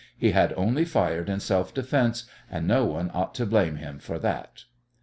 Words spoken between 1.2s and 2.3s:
in self defence,